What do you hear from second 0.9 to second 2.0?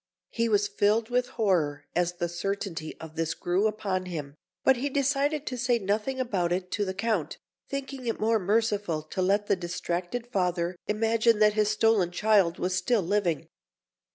with horror